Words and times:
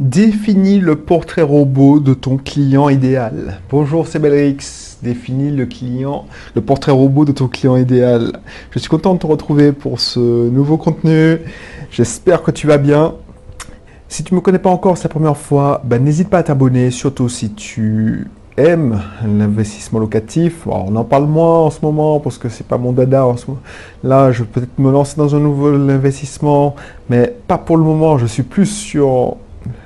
Définis 0.00 0.80
le 0.80 0.96
portrait 0.96 1.42
robot 1.42 2.00
de 2.00 2.14
ton 2.14 2.36
client 2.36 2.88
idéal. 2.88 3.60
Bonjour, 3.70 4.08
c'est 4.08 4.18
Belrix. 4.18 4.98
Définis 5.04 5.52
le 5.52 5.66
client, 5.66 6.26
le 6.56 6.62
portrait 6.62 6.90
robot 6.90 7.24
de 7.24 7.30
ton 7.30 7.46
client 7.46 7.76
idéal. 7.76 8.40
Je 8.72 8.80
suis 8.80 8.88
content 8.88 9.14
de 9.14 9.20
te 9.20 9.26
retrouver 9.28 9.70
pour 9.70 10.00
ce 10.00 10.18
nouveau 10.18 10.78
contenu. 10.78 11.38
J'espère 11.92 12.42
que 12.42 12.50
tu 12.50 12.66
vas 12.66 12.78
bien. 12.78 13.14
Si 14.08 14.24
tu 14.24 14.34
ne 14.34 14.38
me 14.38 14.40
connais 14.40 14.58
pas 14.58 14.70
encore, 14.70 14.98
c'est 14.98 15.04
la 15.04 15.10
première 15.10 15.36
fois, 15.36 15.80
ben, 15.84 16.02
n'hésite 16.02 16.28
pas 16.28 16.38
à 16.38 16.42
t'abonner, 16.42 16.90
surtout 16.90 17.28
si 17.28 17.52
tu 17.52 18.26
aimes 18.56 19.00
l'investissement 19.24 20.00
locatif. 20.00 20.66
on 20.66 20.96
en 20.96 21.04
parle 21.04 21.26
moins 21.26 21.60
en 21.60 21.70
ce 21.70 21.78
moment 21.82 22.18
parce 22.18 22.38
que 22.38 22.48
c'est 22.48 22.66
pas 22.66 22.78
mon 22.78 22.90
dada 22.90 23.26
en 23.26 23.36
ce 23.36 23.46
moment. 23.46 23.60
Là, 24.02 24.32
je 24.32 24.42
vais 24.42 24.48
peut-être 24.48 24.76
me 24.76 24.90
lancer 24.90 25.14
dans 25.16 25.36
un 25.36 25.40
nouveau 25.40 25.68
investissement, 25.68 26.74
mais 27.08 27.32
pas 27.46 27.58
pour 27.58 27.76
le 27.76 27.84
moment. 27.84 28.18
Je 28.18 28.26
suis 28.26 28.42
plus 28.42 28.66
sur 28.66 29.36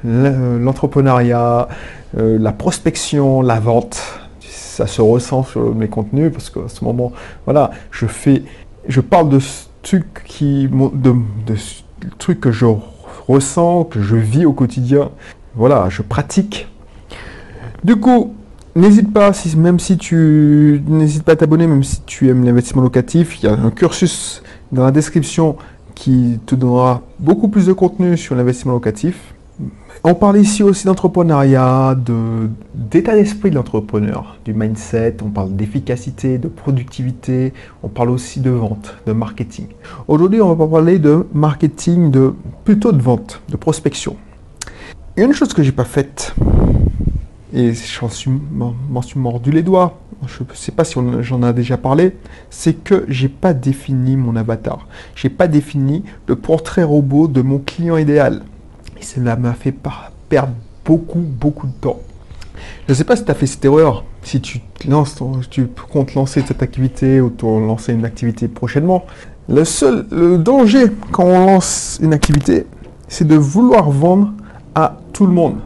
l'entrepreneuriat, 0.04 1.68
euh, 2.16 2.38
la 2.38 2.52
prospection, 2.52 3.42
la 3.42 3.60
vente. 3.60 4.02
Ça 4.40 4.86
se 4.86 5.02
ressent 5.02 5.42
sur 5.42 5.74
mes 5.74 5.88
contenus 5.88 6.32
parce 6.32 6.50
qu'à 6.50 6.68
ce 6.68 6.84
moment, 6.84 7.12
voilà, 7.44 7.70
je 7.90 8.06
fais, 8.06 8.42
je 8.86 9.00
parle 9.00 9.28
de 9.28 9.40
trucs 9.82 10.22
qui, 10.24 10.68
de, 10.68 11.14
trucs 12.18 12.40
que 12.40 12.52
je 12.52 12.66
ressens, 13.26 13.84
que 13.84 14.00
je 14.00 14.16
vis 14.16 14.46
au 14.46 14.52
quotidien. 14.52 15.10
Voilà, 15.56 15.88
je 15.88 16.02
pratique. 16.02 16.68
Du 17.82 17.96
coup, 17.96 18.34
n'hésite 18.76 19.12
pas, 19.12 19.32
si, 19.32 19.56
même 19.56 19.78
si 19.80 19.98
tu 19.98 20.82
n'hésite 20.86 21.24
pas 21.24 21.32
à 21.32 21.36
t'abonner, 21.36 21.66
même 21.66 21.82
si 21.82 22.00
tu 22.02 22.28
aimes 22.28 22.44
l'investissement 22.44 22.82
locatif, 22.82 23.42
il 23.42 23.46
y 23.46 23.48
a 23.48 23.52
un 23.52 23.70
cursus 23.70 24.42
dans 24.72 24.84
la 24.84 24.90
description 24.90 25.56
qui 25.94 26.38
te 26.46 26.54
donnera 26.54 27.02
beaucoup 27.18 27.48
plus 27.48 27.66
de 27.66 27.72
contenu 27.72 28.16
sur 28.16 28.36
l'investissement 28.36 28.74
locatif. 28.74 29.34
On 30.04 30.14
parle 30.14 30.38
ici 30.38 30.62
aussi 30.62 30.86
d'entrepreneuriat, 30.86 31.96
d'état 32.74 33.14
d'esprit 33.14 33.50
de 33.50 33.56
l'entrepreneur, 33.56 34.38
du 34.44 34.54
mindset, 34.54 35.16
on 35.24 35.30
parle 35.30 35.56
d'efficacité, 35.56 36.38
de 36.38 36.46
productivité, 36.46 37.52
on 37.82 37.88
parle 37.88 38.10
aussi 38.10 38.40
de 38.40 38.50
vente, 38.50 38.96
de 39.06 39.12
marketing. 39.12 39.66
Aujourd'hui, 40.06 40.40
on 40.40 40.54
va 40.54 40.66
parler 40.66 41.00
de 41.00 41.26
marketing, 41.32 42.12
de 42.12 42.32
plutôt 42.64 42.92
de 42.92 43.02
vente, 43.02 43.40
de 43.48 43.56
prospection. 43.56 44.16
Une 45.16 45.32
chose 45.32 45.52
que 45.52 45.64
j'ai 45.64 45.72
pas 45.72 45.84
faite, 45.84 46.34
et 47.52 47.72
j'en 47.74 48.08
suis, 48.08 48.30
m'en 48.30 49.02
suis 49.02 49.18
mordu 49.18 49.50
les 49.50 49.62
doigts, 49.62 49.98
je 50.26 50.42
ne 50.42 50.54
sais 50.54 50.72
pas 50.72 50.84
si 50.84 50.94
j'en 51.22 51.42
ai 51.42 51.52
déjà 51.52 51.76
parlé, 51.76 52.16
c'est 52.50 52.74
que 52.74 53.04
j'ai 53.08 53.28
pas 53.28 53.52
défini 53.52 54.16
mon 54.16 54.36
avatar. 54.36 54.86
J'ai 55.16 55.28
pas 55.28 55.48
défini 55.48 56.04
le 56.28 56.36
portrait 56.36 56.84
robot 56.84 57.26
de 57.26 57.42
mon 57.42 57.58
client 57.58 57.96
idéal. 57.96 58.42
Cela 59.00 59.36
m'a 59.36 59.54
fait 59.54 59.74
perdre 60.28 60.52
beaucoup, 60.84 61.20
beaucoup 61.20 61.66
de 61.66 61.72
temps. 61.72 62.00
Je 62.86 62.92
ne 62.92 62.94
sais 62.94 63.04
pas 63.04 63.16
si 63.16 63.24
tu 63.24 63.30
as 63.30 63.34
fait 63.34 63.46
cette 63.46 63.64
erreur, 63.64 64.04
si 64.22 64.40
tu, 64.40 64.60
lances, 64.88 65.16
tu 65.50 65.68
comptes 65.90 66.14
lancer 66.14 66.42
cette 66.46 66.62
activité 66.62 67.20
ou 67.20 67.32
lancer 67.40 67.92
une 67.92 68.04
activité 68.04 68.48
prochainement. 68.48 69.04
Le 69.48 69.64
seul 69.64 70.06
danger 70.42 70.86
quand 71.12 71.24
on 71.24 71.46
lance 71.46 71.98
une 72.02 72.12
activité, 72.12 72.66
c'est 73.06 73.26
de 73.26 73.36
vouloir 73.36 73.90
vendre 73.90 74.32
à 74.74 74.98
tout 75.12 75.26
le 75.26 75.32
monde. 75.32 75.58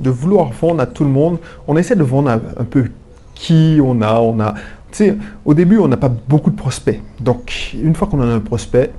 De 0.00 0.10
vouloir 0.10 0.50
vendre 0.50 0.80
à 0.80 0.86
tout 0.86 1.04
le 1.04 1.10
monde. 1.10 1.38
On 1.66 1.76
essaie 1.76 1.96
de 1.96 2.02
vendre 2.02 2.30
un, 2.30 2.40
un 2.58 2.64
peu 2.64 2.86
qui 3.34 3.78
on 3.82 4.00
a. 4.00 4.20
On 4.20 4.40
a 4.40 4.54
tu 4.90 5.04
sais, 5.04 5.16
au 5.44 5.52
début, 5.54 5.78
on 5.78 5.88
n'a 5.88 5.96
pas 5.96 6.08
beaucoup 6.08 6.50
de 6.50 6.56
prospects. 6.56 7.00
Donc, 7.20 7.74
une 7.74 7.94
fois 7.94 8.08
qu'on 8.08 8.20
a 8.20 8.26
un 8.26 8.40
prospect, 8.40 8.90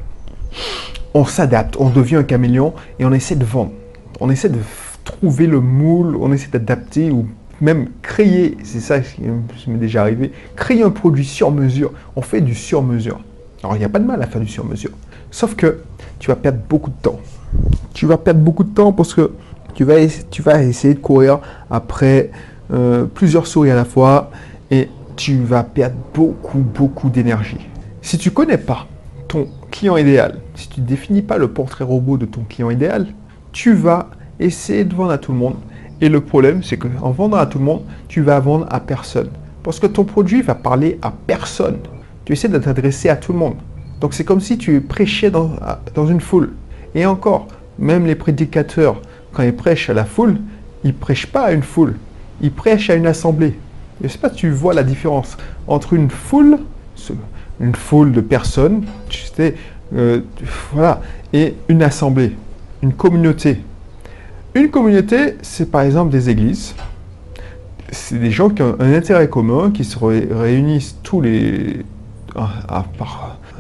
on 1.14 1.26
s'adapte, 1.26 1.76
on 1.80 1.90
devient 1.90 2.18
un 2.18 2.24
caméléon 2.24 2.74
et 3.00 3.06
on 3.06 3.12
essaie 3.12 3.36
de 3.36 3.46
vendre. 3.46 3.72
On 4.20 4.30
essaie 4.30 4.50
de 4.50 4.60
trouver 5.04 5.48
le 5.48 5.60
moule, 5.60 6.16
on 6.20 6.32
essaie 6.32 6.50
d'adapter 6.50 7.12
ou 7.12 7.26
même 7.62 7.90
créer, 8.02 8.58
c'est 8.64 8.80
ça 8.80 9.00
qui 9.00 9.22
m'est 9.68 9.78
déjà 9.78 10.02
arrivé, 10.02 10.32
créer 10.56 10.84
un 10.84 10.92
produit 10.92 11.26
sur 11.26 11.52
mesure. 11.52 11.92
On 12.16 12.22
fait 12.22 12.42
du 12.42 12.56
sur 12.56 12.82
mesure. 12.84 13.20
Alors 13.64 13.76
il 13.76 13.80
n'y 13.80 13.86
a 13.86 13.90
pas 13.90 14.00
de 14.00 14.06
mal 14.06 14.22
à 14.22 14.28
faire 14.28 14.42
du 14.42 14.48
sur 14.48 14.66
mesure. 14.66 14.92
Sauf 15.32 15.56
que 15.56 15.82
tu 16.20 16.30
vas 16.30 16.36
perdre 16.36 16.60
beaucoup 16.70 16.90
de 16.90 17.02
temps. 17.02 17.20
Tu 17.94 18.06
vas 18.06 18.18
perdre 18.18 18.40
beaucoup 18.40 18.64
de 18.64 18.74
temps 18.74 18.94
parce 18.94 19.14
que 19.14 19.32
tu 19.74 19.84
vas, 19.84 20.00
essayer 20.62 20.94
de 20.94 21.00
courir 21.00 21.40
après 21.70 22.32
euh, 22.74 23.06
plusieurs 23.06 23.48
souris 23.48 23.72
à 23.72 23.76
la 23.76 23.86
fois 23.86 24.30
et 24.72 24.90
tu 25.16 25.38
vas 25.42 25.64
perdre 25.64 25.96
beaucoup, 26.14 26.60
beaucoup 26.60 27.10
d'énergie. 27.10 27.70
Si 28.02 28.18
tu 28.18 28.32
connais 28.32 28.58
pas 28.58 28.88
ton 29.28 29.48
idéal, 29.84 30.40
si 30.56 30.68
tu 30.70 30.82
ne 30.82 30.86
définis 30.86 31.22
pas 31.22 31.38
le 31.38 31.48
portrait 31.48 31.84
robot 31.84 32.18
de 32.18 32.26
ton 32.26 32.42
client 32.42 32.70
idéal, 32.70 33.08
tu 33.52 33.74
vas 33.74 34.10
essayer 34.40 34.84
de 34.84 34.94
vendre 34.94 35.12
à 35.12 35.18
tout 35.18 35.32
le 35.32 35.38
monde. 35.38 35.56
Et 36.02 36.10
le 36.10 36.22
problème, 36.22 36.64
c'est 36.64 36.78
qu'en 36.78 37.12
vendant 37.12 37.38
à 37.38 37.46
tout 37.46 37.60
le 37.60 37.66
monde, 37.66 37.82
tu 38.08 38.22
vas 38.22 38.40
vendre 38.40 38.68
à 38.70 38.80
personne. 38.80 39.30
Parce 39.64 39.80
que 39.80 39.88
ton 39.88 40.04
produit 40.04 40.42
va 40.42 40.56
parler 40.56 40.98
à 41.02 41.12
personne. 41.12 41.78
Tu 42.26 42.34
essaies 42.34 42.48
de 42.48 42.58
t'adresser 42.58 43.10
à 43.10 43.16
tout 43.16 43.34
le 43.34 43.40
monde. 43.40 43.56
Donc 44.00 44.14
c'est 44.14 44.24
comme 44.24 44.40
si 44.40 44.58
tu 44.58 44.82
prêchais 44.82 45.32
dans, 45.32 45.52
dans 45.94 46.08
une 46.08 46.22
foule. 46.22 46.54
Et 46.96 47.06
encore, 47.06 47.48
même 47.78 48.06
les 48.06 48.16
prédicateurs, 48.16 49.02
quand 49.34 49.44
ils 49.44 49.56
prêchent 49.56 49.90
à 49.90 49.94
la 49.94 50.06
foule, 50.06 50.38
ils 50.84 50.94
prêchent 50.94 51.28
pas 51.28 51.46
à 51.46 51.52
une 51.52 51.64
foule. 51.64 51.96
Ils 52.42 52.52
prêchent 52.52 52.90
à 52.90 52.96
une 52.96 53.08
assemblée. 53.08 53.60
Je 54.00 54.06
ne 54.06 54.10
sais 54.10 54.18
pas 54.18 54.30
si 54.30 54.36
tu 54.36 54.50
vois 54.50 54.74
la 54.74 54.84
différence 54.84 55.38
entre 55.68 55.94
une 55.94 56.10
foule, 56.10 56.60
une 57.60 57.76
foule 57.76 58.12
de 58.12 58.22
personnes, 58.22 58.84
tu 59.10 59.24
sais, 59.24 59.56
euh, 59.96 60.22
voilà, 60.74 61.02
et 61.34 61.56
une 61.68 61.84
assemblée, 61.84 62.36
une 62.82 62.94
communauté. 62.94 63.62
Une 64.56 64.70
communauté, 64.70 65.36
c'est 65.42 65.70
par 65.70 65.82
exemple 65.82 66.12
des 66.12 66.30
églises. 66.30 66.76
C'est 67.92 68.20
des 68.20 68.32
gens 68.32 68.50
qui 68.50 68.62
ont 68.62 68.76
un 68.80 68.94
intérêt 68.94 69.30
commun, 69.30 69.72
qui 69.72 69.84
se 69.84 69.98
réunissent 69.98 70.98
tous 71.04 71.22
les, 71.22 71.84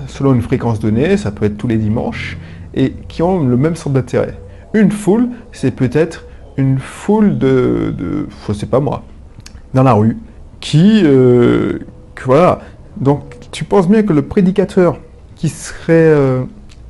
selon 0.07 0.33
une 0.33 0.41
fréquence 0.41 0.79
donnée, 0.79 1.17
ça 1.17 1.31
peut 1.31 1.45
être 1.45 1.57
tous 1.57 1.67
les 1.67 1.77
dimanches, 1.77 2.37
et 2.73 2.93
qui 3.07 3.21
ont 3.23 3.43
le 3.43 3.57
même 3.57 3.75
centre 3.75 3.95
d'intérêt. 3.95 4.37
Une 4.73 4.91
foule, 4.91 5.29
c'est 5.51 5.71
peut-être 5.71 6.25
une 6.57 6.77
foule 6.77 7.37
de, 7.37 7.93
de, 7.97 8.27
je 8.47 8.53
sais 8.53 8.65
pas 8.65 8.79
moi, 8.79 9.03
dans 9.73 9.83
la 9.83 9.93
rue, 9.93 10.17
qui, 10.59 11.01
euh, 11.03 11.79
voilà. 12.25 12.59
Donc, 12.97 13.38
tu 13.51 13.63
penses 13.63 13.87
bien 13.87 14.03
que 14.03 14.13
le 14.13 14.23
prédicateur 14.23 14.97
qui 15.35 15.49
serait 15.49 15.93
euh, 15.93 16.43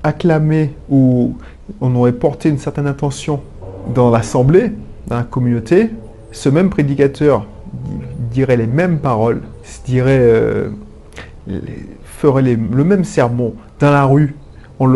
acclamé 0.03 0.73
ou 0.89 1.35
on 1.81 1.95
aurait 1.95 2.13
porté 2.13 2.49
une 2.49 2.57
certaine 2.57 2.87
attention 2.87 3.41
dans 3.93 4.09
l'assemblée, 4.09 4.71
dans 5.07 5.17
la 5.17 5.23
communauté, 5.23 5.91
ce 6.31 6.49
même 6.49 6.69
prédicateur 6.69 7.45
dirait 8.31 8.57
les 8.57 8.67
mêmes 8.67 8.99
paroles, 8.99 9.41
dirait, 9.85 10.19
euh, 10.19 10.69
ferait 12.03 12.41
le 12.41 12.83
même 12.83 13.03
sermon 13.03 13.53
dans 13.79 13.91
la 13.91 14.05
rue, 14.05 14.35
on 14.79 14.87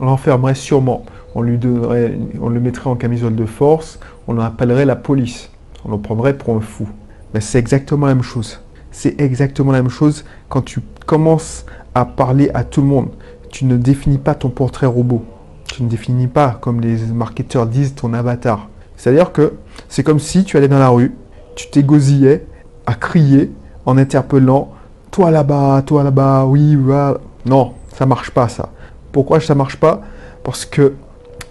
l'enfermerait 0.00 0.54
sûrement, 0.54 1.04
on 1.34 1.42
lui 1.42 1.58
donnerait, 1.58 2.18
on 2.40 2.48
le 2.48 2.60
mettrait 2.60 2.90
en 2.90 2.96
camisole 2.96 3.34
de 3.34 3.46
force, 3.46 3.98
on 4.28 4.38
appellerait 4.38 4.84
la 4.84 4.96
police, 4.96 5.50
on 5.84 5.92
le 5.92 5.98
prendrait 5.98 6.36
pour 6.36 6.56
un 6.56 6.60
fou. 6.60 6.88
Mais 7.34 7.40
c'est 7.40 7.58
exactement 7.58 8.06
la 8.06 8.14
même 8.14 8.24
chose. 8.24 8.60
C'est 8.90 9.20
exactement 9.20 9.72
la 9.72 9.82
même 9.82 9.90
chose 9.90 10.24
quand 10.48 10.62
tu 10.62 10.80
commences 11.06 11.64
à 11.94 12.04
parler 12.04 12.50
à 12.52 12.64
tout 12.64 12.82
le 12.82 12.86
monde. 12.88 13.08
Tu 13.50 13.64
ne 13.64 13.76
définis 13.76 14.18
pas 14.18 14.34
ton 14.34 14.50
portrait 14.50 14.86
robot. 14.86 15.24
Tu 15.64 15.82
ne 15.82 15.88
définis 15.88 16.26
pas, 16.26 16.58
comme 16.60 16.80
les 16.80 16.96
marketeurs 17.06 17.66
disent, 17.66 17.94
ton 17.94 18.12
avatar. 18.12 18.68
C'est-à-dire 18.96 19.32
que 19.32 19.54
c'est 19.88 20.02
comme 20.02 20.18
si 20.18 20.44
tu 20.44 20.56
allais 20.56 20.68
dans 20.68 20.78
la 20.78 20.88
rue, 20.88 21.14
tu 21.54 21.70
t'égosillais 21.70 22.46
à 22.86 22.94
crier 22.94 23.52
en 23.84 23.96
interpellant 23.96 24.72
toi 25.10 25.30
là-bas, 25.30 25.82
toi 25.86 26.02
là-bas, 26.02 26.44
oui, 26.44 26.76
voilà. 26.76 27.18
Non, 27.46 27.72
ça 27.96 28.04
marche 28.04 28.30
pas 28.30 28.48
ça. 28.48 28.70
Pourquoi 29.12 29.40
ça 29.40 29.54
marche 29.54 29.76
pas? 29.76 30.02
Parce 30.42 30.66
que 30.66 30.94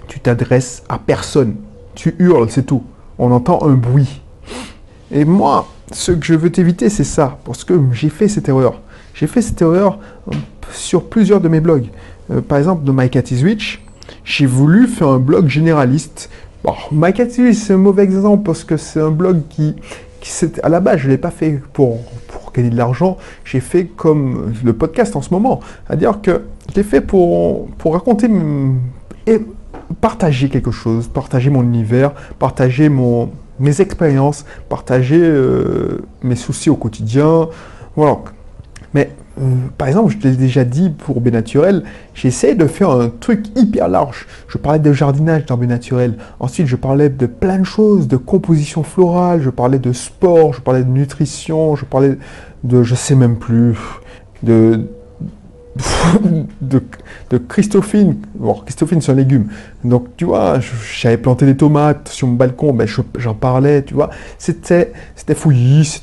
tu 0.07 0.19
t'adresses 0.19 0.83
à 0.88 0.99
personne. 0.99 1.55
Tu 1.95 2.15
hurles, 2.19 2.49
c'est 2.49 2.65
tout. 2.65 2.83
On 3.18 3.31
entend 3.31 3.63
un 3.63 3.74
bruit. 3.74 4.21
Et 5.12 5.25
moi, 5.25 5.68
ce 5.91 6.12
que 6.12 6.25
je 6.25 6.35
veux 6.35 6.51
t'éviter, 6.51 6.89
c'est 6.89 7.03
ça, 7.03 7.39
parce 7.45 7.63
que 7.63 7.80
j'ai 7.91 8.09
fait 8.09 8.27
cette 8.27 8.50
erreur. 8.50 8.81
J'ai 9.15 9.27
fait 9.27 9.41
cette 9.41 9.62
erreur 9.62 10.00
euh, 10.27 10.35
sur 10.71 11.06
plusieurs 11.06 11.39
de 11.39 11.47
mes 11.47 11.62
blogs. 11.62 11.88
Euh, 12.31 12.41
par 12.41 12.57
exemple, 12.57 12.83
de 12.83 12.91
My 12.91 13.09
Cat 13.09 13.23
is 13.31 13.44
Rich, 13.44 13.83
j'ai 14.25 14.45
voulu 14.45 14.88
faire 14.88 15.07
un 15.07 15.19
blog 15.19 15.47
généraliste. 15.47 16.29
Bon, 16.63 16.73
My 16.91 17.13
Cat 17.13 17.29
is 17.38 17.56
c'est 17.56 17.73
un 17.73 17.77
mauvais 17.77 18.03
exemple 18.03 18.44
parce 18.44 18.63
que 18.65 18.75
c'est 18.75 19.00
un 19.00 19.12
blog 19.12 19.41
qui, 19.50 19.75
qui 20.19 20.31
à 20.62 20.69
la 20.69 20.81
base, 20.81 21.00
je 21.00 21.07
ne 21.07 21.12
l'ai 21.12 21.17
pas 21.17 21.31
fait 21.31 21.62
pour, 21.71 22.01
pour 22.27 22.51
gagner 22.51 22.69
de 22.69 22.75
l'argent. 22.75 23.17
J'ai 23.45 23.62
fait 23.62 23.85
comme 23.85 24.53
le 24.63 24.73
podcast 24.73 25.15
en 25.15 25.21
ce 25.21 25.33
moment. 25.33 25.61
C'est-à-dire 25.88 26.19
que 26.21 26.41
je 26.69 26.75
l'ai 26.75 26.83
fait 26.83 27.01
pour, 27.01 27.68
pour 27.77 27.94
raconter 27.94 28.29
et 29.27 29.39
partager 30.01 30.50
quelque 30.50 30.71
chose, 30.71 31.07
partager 31.07 31.50
mon 31.50 31.63
univers, 31.63 32.11
partager 32.38 32.89
mon, 32.89 33.31
mes 33.61 33.79
expériences, 33.79 34.45
partager 34.68 35.21
euh, 35.21 36.00
mes 36.21 36.35
soucis 36.35 36.69
au 36.69 36.75
quotidien. 36.75 37.47
Voilà. 37.95 38.18
Mais 38.95 39.12
par 39.77 39.89
exemple, 39.89 40.15
je 40.18 40.25
l'ai 40.25 40.38
déjà 40.38 40.63
dit 40.63 40.89
pour 40.89 41.21
Naturel, 41.21 41.83
j'essaie 42.13 42.56
de 42.56 42.65
faire 42.65 42.92
un 42.92 43.09
truc 43.09 43.45
hyper 43.57 43.89
large. 43.89 44.25
Je 44.47 44.57
parlais 44.57 44.80
de 44.80 44.94
jardinage 44.94 45.45
dans 45.45 45.57
Naturel. 45.57 46.15
Ensuite, 46.39 46.68
je 46.68 46.77
parlais 46.77 47.09
de 47.09 47.25
plein 47.25 47.59
de 47.59 47.65
choses, 47.65 48.07
de 48.07 48.15
composition 48.15 48.83
florale, 48.83 49.42
je 49.42 49.50
parlais 49.50 49.80
de 49.80 49.92
sport, 49.92 50.53
je 50.53 50.62
parlais 50.62 50.83
de 50.83 50.89
nutrition, 50.89 51.75
je 51.75 51.83
parlais 51.83 52.18
de, 52.63 52.83
je 52.83 52.95
sais 52.95 53.15
même 53.15 53.36
plus, 53.36 53.75
de, 54.44 54.88
de, 56.62 56.81
de 57.31 57.38
Christophine. 57.38 58.15
Bon, 58.36 58.53
Christophine, 58.53 59.01
c'est 59.01 59.12
un 59.12 59.15
légume. 59.15 59.47
Donc, 59.83 60.15
tu 60.15 60.24
vois, 60.24 60.59
j'avais 60.94 61.18
planté 61.18 61.45
des 61.45 61.57
tomates 61.57 62.07
sur 62.07 62.27
mon 62.27 62.36
balcon, 62.36 62.71
ben, 62.71 62.88
j'en 63.18 63.33
parlais, 63.33 63.83
tu 63.83 63.94
vois. 63.94 64.09
C'était, 64.38 64.94
c'était 65.18 65.36
fouillis, 65.36 66.01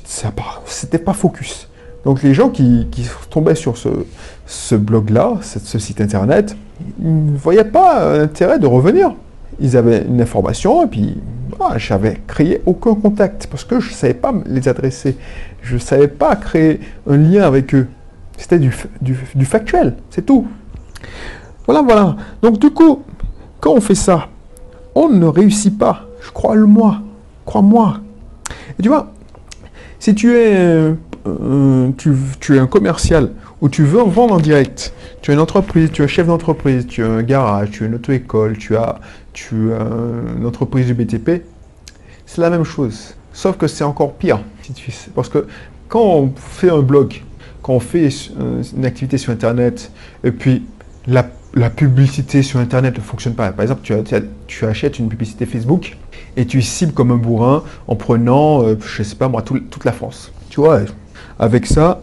c'était 0.67 0.99
pas 0.99 1.15
focus. 1.15 1.71
Donc, 2.05 2.23
les 2.23 2.35
gens 2.35 2.49
qui, 2.49 2.87
tombaient 3.31 3.55
sur 3.55 3.77
ce, 3.77 4.75
blog-là, 4.75 5.39
ce, 5.43 5.79
site 5.79 6.01
internet, 6.01 6.57
ils 7.01 7.33
ne 7.33 7.37
voyaient 7.37 7.65
pas 7.65 8.19
l'intérêt 8.19 8.59
de 8.59 8.67
revenir. 8.67 9.15
Ils 9.61 9.77
avaient 9.77 10.05
une 10.09 10.21
information 10.21 10.85
et 10.85 10.87
puis 10.89 11.19
ah, 11.61 11.79
j'avais 11.79 12.21
créé 12.27 12.61
aucun 12.67 12.95
contact 12.95 13.47
parce 13.47 13.65
que 13.65 13.79
je 13.79 13.91
ne 13.91 13.95
savais 13.95 14.15
pas 14.15 14.33
les 14.47 14.67
adresser. 14.69 15.17
Je 15.63 15.75
ne 15.75 15.79
savais 15.79 16.09
pas 16.09 16.35
créer 16.37 16.81
un 17.09 17.17
lien 17.17 17.43
avec 17.43 17.75
eux. 17.75 17.87
C'était 18.37 18.59
du, 18.59 19.45
factuel, 19.45 19.95
c'est 20.11 20.27
tout. 20.27 20.47
Voilà, 21.67 21.83
voilà. 21.83 22.17
Donc 22.43 22.59
du 22.59 22.71
coup, 22.71 23.03
quand 23.61 23.73
on 23.73 23.81
fait 23.81 23.95
ça, 23.95 24.29
on 24.95 25.09
ne 25.09 25.27
réussit 25.27 25.79
pas. 25.79 26.07
Je 26.21 26.31
crois 26.33 26.57
le 26.57 26.67
moi. 26.67 27.03
Crois-moi. 27.45 28.01
Et 28.79 28.83
tu 28.83 28.89
vois, 28.89 29.13
si 29.99 30.15
tu 30.15 30.35
es, 30.37 30.95
euh, 31.27 31.91
tu, 31.99 32.15
tu, 32.41 32.57
es 32.57 32.59
un 32.59 32.67
commercial 32.67 33.31
ou 33.61 33.69
tu 33.69 33.85
veux 33.85 34.03
vendre 34.03 34.35
en 34.35 34.41
direct, 34.41 34.93
tu 35.21 35.31
es 35.31 35.35
une 35.35 35.41
entreprise, 35.41 35.91
tu 35.93 36.03
es 36.03 36.05
un 36.05 36.09
chef 36.09 36.27
d'entreprise, 36.27 36.87
tu 36.87 37.05
as 37.05 37.09
un 37.09 37.23
garage, 37.23 37.71
tu 37.71 37.85
as 37.85 37.87
une 37.87 37.95
auto-école, 37.95 38.59
tu 38.59 38.77
as, 38.77 39.01
tu 39.33 39.73
as 39.73 39.87
une 40.37 40.47
entreprise 40.47 40.87
du 40.87 40.95
BTP, 40.95 41.45
c'est 42.27 42.41
la 42.41 42.51
même 42.51 42.65
chose. 42.65 43.15
Sauf 43.33 43.57
que 43.57 43.67
c'est 43.67 43.85
encore 43.85 44.15
pire. 44.15 44.41
Parce 45.15 45.29
que 45.29 45.47
quand 45.89 46.03
on 46.03 46.33
fait 46.37 46.71
un 46.71 46.81
blog, 46.81 47.23
quand 47.63 47.75
on 47.75 47.81
fait 47.81 48.09
euh, 48.41 48.63
une 48.77 48.85
activité 48.85 49.19
sur 49.19 49.33
Internet, 49.33 49.91
et 50.25 50.33
puis 50.33 50.65
la, 51.07 51.25
publicité 51.71 52.43
sur 52.43 52.59
Internet 52.59 52.97
ne 52.97 53.03
fonctionne 53.03 53.35
pas. 53.35 53.53
Par 53.53 53.63
exemple, 53.63 53.83
tu, 53.83 53.95
tu, 54.47 54.65
achètes 54.65 54.99
une 54.99 55.09
publicité 55.09 55.47
Facebook 55.47 55.97
et 56.37 56.47
tu 56.47 56.63
cibles 56.63 56.93
comme 56.93 57.11
un 57.11 57.17
bourrin 57.17 57.63
en 57.89 57.95
prenant, 57.95 58.63
euh, 58.63 58.77
je 58.81 59.03
ne 59.03 59.07
sais 59.07 59.17
pas 59.17 59.29
moi, 59.29 59.43
toute 59.43 59.85
la 59.85 59.93
France. 59.93 60.33
Tu 60.49 60.61
vois, 60.61 60.81
avec 61.39 61.67
ça, 61.67 62.01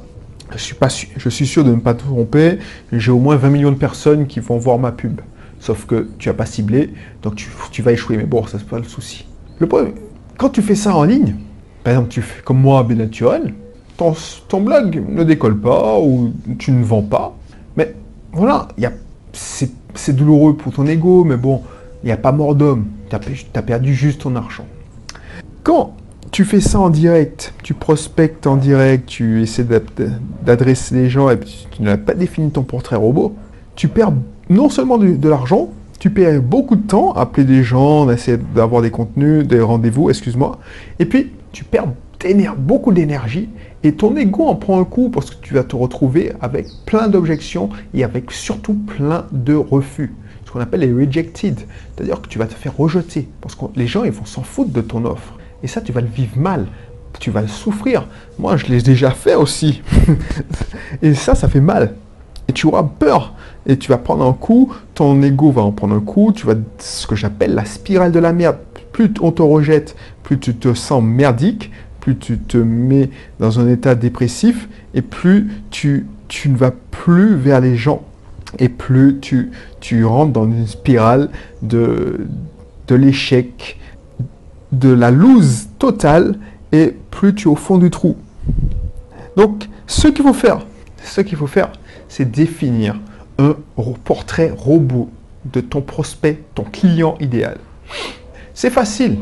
je 0.51 0.57
suis, 0.57 0.75
pas 0.75 0.87
je 0.89 1.29
suis 1.29 1.47
sûr 1.47 1.63
de 1.63 1.71
ne 1.71 1.79
pas 1.79 1.93
te 1.93 2.03
tromper, 2.03 2.59
j'ai 2.91 3.11
au 3.11 3.19
moins 3.19 3.35
20 3.35 3.49
millions 3.49 3.71
de 3.71 3.77
personnes 3.77 4.27
qui 4.27 4.39
vont 4.39 4.57
voir 4.57 4.79
ma 4.79 4.91
pub. 4.91 5.21
Sauf 5.59 5.85
que 5.85 6.09
tu 6.17 6.29
n'as 6.29 6.33
pas 6.33 6.45
ciblé, 6.45 6.93
donc 7.21 7.35
tu, 7.35 7.81
vas 7.81 7.91
échouer. 7.91 8.17
Mais 8.17 8.23
bon, 8.23 8.45
ça 8.45 8.57
c'est 8.57 8.67
pas 8.67 8.77
le 8.77 8.85
souci. 8.85 9.25
Le 9.59 9.67
problème, 9.67 9.93
quand 10.37 10.49
tu 10.49 10.61
fais 10.61 10.75
ça 10.75 10.95
en 10.95 11.03
ligne, 11.03 11.35
par 11.83 11.93
exemple, 11.93 12.09
tu 12.09 12.21
fais 12.21 12.41
comme 12.41 12.59
moi, 12.59 12.83
bien 12.83 12.95
naturel, 12.95 13.53
ton, 13.97 14.61
blog 14.61 15.03
ne 15.09 15.23
décolle 15.23 15.59
pas 15.59 15.99
ou 15.99 16.31
tu 16.57 16.71
ne 16.71 16.83
vends 16.83 17.01
pas. 17.01 17.35
Mais 17.75 17.93
voilà, 18.31 18.69
c'est 19.33 20.15
douloureux 20.15 20.55
pour 20.55 20.73
ton 20.73 20.87
ego, 20.87 21.25
mais 21.25 21.35
bon, 21.35 21.61
il 22.03 22.07
n'y 22.07 22.11
a 22.13 22.17
pas 22.17 22.31
mort 22.31 22.55
d'homme. 22.55 22.85
Tu 23.09 23.15
as, 23.15 23.61
perdu 23.61 23.93
juste 23.93 24.21
ton 24.21 24.35
argent. 24.35 24.65
Quand 25.63 25.93
tu 26.31 26.45
fais 26.45 26.59
ça 26.59 26.79
en 26.79 26.89
direct, 26.89 27.53
tu 27.63 27.73
prospectes 27.73 28.47
en 28.47 28.55
direct, 28.55 29.07
tu 29.07 29.41
essaies 29.41 29.65
d'adresser 30.45 30.95
les 30.95 31.09
gens 31.09 31.29
et 31.29 31.39
tu 31.39 31.81
n'as 31.81 31.97
pas 31.97 32.13
défini 32.13 32.51
ton 32.51 32.63
portrait 32.63 32.95
robot, 32.95 33.35
tu 33.75 33.87
perds 33.87 34.13
non 34.49 34.69
seulement 34.69 34.97
de, 34.97 35.29
l'argent, 35.29 35.69
tu 35.99 36.09
perds 36.09 36.41
beaucoup 36.41 36.75
de 36.75 36.87
temps 36.87 37.13
à 37.13 37.21
appeler 37.21 37.45
des 37.45 37.63
gens, 37.63 38.09
essayer 38.09 38.37
d'avoir 38.55 38.81
des 38.81 38.91
contenus, 38.91 39.45
des 39.47 39.61
rendez-vous, 39.61 40.09
excuse-moi, 40.09 40.59
et 40.99 41.05
puis 41.05 41.31
tu 41.51 41.63
perds 41.63 41.87
beaucoup 42.57 42.91
d'énergie 42.91 43.49
et 43.83 43.93
ton 43.93 44.15
ego 44.17 44.45
en 44.45 44.55
prend 44.55 44.79
un 44.79 44.83
coup 44.83 45.09
parce 45.09 45.31
que 45.31 45.41
tu 45.41 45.53
vas 45.53 45.63
te 45.63 45.75
retrouver 45.75 46.33
avec 46.41 46.67
plein 46.85 47.07
d'objections 47.07 47.69
et 47.93 48.03
avec 48.03 48.31
surtout 48.31 48.73
plein 48.73 49.25
de 49.31 49.53
refus. 49.53 50.13
Ce 50.45 50.51
qu'on 50.51 50.59
appelle 50.59 50.81
les 50.81 50.91
rejected. 50.91 51.57
C'est-à-dire 51.95 52.21
que 52.21 52.27
tu 52.27 52.39
vas 52.39 52.47
te 52.47 52.55
faire 52.55 52.75
rejeter 52.75 53.29
parce 53.39 53.55
que 53.55 53.65
les 53.75 53.87
gens 53.87 54.03
ils 54.03 54.11
vont 54.11 54.25
s'en 54.25 54.43
foutre 54.43 54.71
de 54.71 54.81
ton 54.81 55.05
offre. 55.05 55.38
Et 55.63 55.67
ça, 55.67 55.81
tu 55.81 55.91
vas 55.91 56.01
le 56.01 56.07
vivre 56.07 56.37
mal. 56.37 56.65
Tu 57.19 57.31
vas 57.31 57.41
le 57.41 57.47
souffrir. 57.47 58.07
Moi, 58.37 58.57
je 58.57 58.67
l'ai 58.67 58.81
déjà 58.81 59.11
fait 59.11 59.35
aussi. 59.35 59.81
et 61.01 61.13
ça, 61.13 61.35
ça 61.35 61.49
fait 61.49 61.61
mal. 61.61 61.95
Et 62.47 62.53
tu 62.53 62.67
auras 62.67 62.83
peur. 62.83 63.33
Et 63.65 63.77
tu 63.77 63.89
vas 63.89 63.97
prendre 63.97 64.25
un 64.25 64.33
coup, 64.33 64.73
ton 64.95 65.21
ego 65.21 65.51
va 65.51 65.61
en 65.61 65.71
prendre 65.71 65.95
un 65.95 65.99
coup, 65.99 66.31
tu 66.33 66.47
vas, 66.47 66.55
ce 66.79 67.05
que 67.05 67.15
j'appelle 67.15 67.53
la 67.53 67.65
spirale 67.65 68.11
de 68.11 68.19
la 68.19 68.33
merde. 68.33 68.57
Plus 68.91 69.11
on 69.21 69.31
te 69.31 69.41
rejette, 69.41 69.95
plus 70.23 70.39
tu 70.39 70.55
te 70.55 70.73
sens 70.73 71.03
merdique, 71.03 71.71
plus 71.99 72.17
tu 72.17 72.39
te 72.39 72.57
mets 72.57 73.09
dans 73.39 73.59
un 73.59 73.69
état 73.69 73.95
dépressif 73.95 74.69
et 74.93 75.01
plus 75.01 75.49
tu, 75.69 76.07
ne 76.45 76.55
vas 76.55 76.71
plus 76.71 77.35
vers 77.35 77.61
les 77.61 77.75
gens 77.75 78.03
et 78.57 78.69
plus 78.69 79.19
tu, 79.19 79.51
tu 79.79 80.05
rentres 80.05 80.33
dans 80.33 80.45
une 80.45 80.65
spirale 80.65 81.29
de, 81.61 82.27
de 82.87 82.95
l'échec, 82.95 83.77
de 84.71 84.89
la 84.89 85.11
loose 85.11 85.67
totale 85.79 86.37
et 86.71 86.95
plus 87.11 87.33
tu 87.33 87.47
es 87.47 87.51
au 87.51 87.55
fond 87.55 87.77
du 87.77 87.89
trou. 87.89 88.15
Donc, 89.35 89.67
ce 89.87 90.07
qu'il 90.07 90.23
faut 90.23 90.33
faire, 90.33 90.59
ce 91.03 91.21
qu'il 91.21 91.37
faut 91.37 91.47
faire, 91.47 91.71
c'est 92.07 92.29
définir 92.29 92.99
un 93.37 93.55
portrait 94.03 94.53
robot 94.55 95.09
de 95.45 95.61
ton 95.61 95.81
prospect, 95.81 96.43
ton 96.55 96.63
client 96.63 97.15
idéal. 97.19 97.57
C'est 98.53 98.69
facile 98.69 99.17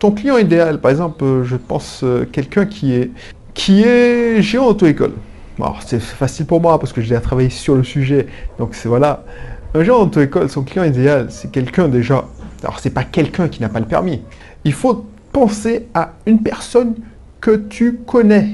ton 0.00 0.10
client 0.12 0.38
idéal, 0.38 0.80
par 0.80 0.90
exemple, 0.90 1.22
euh, 1.22 1.44
je 1.44 1.56
pense 1.56 2.00
euh, 2.02 2.24
quelqu'un 2.24 2.64
qui 2.64 2.94
est, 2.94 3.10
qui 3.52 3.82
est 3.82 4.40
géant 4.40 4.66
auto-école. 4.66 5.12
c'est 5.84 6.00
facile 6.00 6.46
pour 6.46 6.60
moi 6.60 6.80
parce 6.80 6.92
que 6.92 7.02
j'ai 7.02 7.20
travaillé 7.20 7.50
sur 7.50 7.74
le 7.74 7.84
sujet. 7.84 8.26
Donc 8.58 8.70
c'est 8.72 8.88
voilà. 8.88 9.24
Un 9.74 9.84
géant 9.84 10.00
auto-école, 10.00 10.48
son 10.48 10.62
client 10.62 10.84
idéal, 10.84 11.26
c'est 11.28 11.52
quelqu'un 11.52 11.86
déjà. 11.86 12.24
Alors 12.62 12.80
c'est 12.80 12.90
pas 12.90 13.04
quelqu'un 13.04 13.48
qui 13.48 13.60
n'a 13.60 13.68
pas 13.68 13.80
le 13.80 13.86
permis. 13.86 14.22
Il 14.64 14.72
faut 14.72 15.06
penser 15.32 15.86
à 15.94 16.14
une 16.26 16.42
personne 16.42 16.94
que 17.40 17.56
tu 17.56 18.00
connais. 18.06 18.48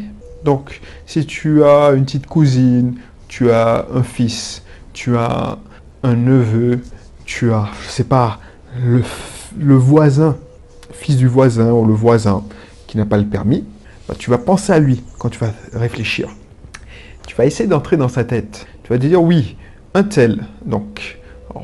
Donc 0.44 0.80
si 1.06 1.26
tu 1.26 1.64
as 1.64 1.90
une 1.90 2.04
petite 2.04 2.26
cousine, 2.26 2.96
tu 3.28 3.50
as 3.50 3.86
un 3.92 4.02
fils, 4.02 4.62
tu 4.92 5.16
as 5.16 5.58
un 6.02 6.14
neveu, 6.14 6.80
tu 7.24 7.52
as, 7.52 7.68
je 7.82 7.88
sais 7.88 8.04
pas, 8.04 8.38
le, 8.80 9.02
le 9.58 9.74
voisin 9.74 10.36
fils 10.96 11.16
du 11.16 11.26
voisin 11.26 11.72
ou 11.72 11.84
le 11.84 11.94
voisin 11.94 12.42
qui 12.86 12.96
n'a 12.96 13.06
pas 13.06 13.18
le 13.18 13.26
permis, 13.26 13.64
bah, 14.08 14.14
tu 14.18 14.30
vas 14.30 14.38
penser 14.38 14.72
à 14.72 14.78
lui 14.78 15.02
quand 15.18 15.28
tu 15.28 15.38
vas 15.38 15.52
réfléchir. 15.72 16.28
Tu 17.26 17.36
vas 17.36 17.44
essayer 17.44 17.68
d'entrer 17.68 17.96
dans 17.96 18.08
sa 18.08 18.24
tête. 18.24 18.66
Tu 18.82 18.92
vas 18.92 18.98
te 18.98 19.06
dire 19.06 19.22
oui, 19.22 19.56
un 19.94 20.04
tel, 20.04 20.46
donc, 20.64 21.18
oh, 21.54 21.60